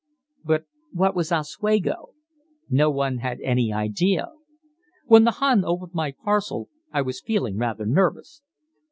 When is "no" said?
2.71-2.89